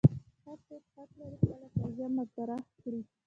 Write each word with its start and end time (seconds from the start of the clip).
هر 0.45 0.57
څوک 0.67 0.83
حق 0.95 1.09
لري 1.19 1.37
خپل 1.43 1.61
قضیه 1.79 2.07
مطرح 2.17 2.61
کړي. 2.81 3.01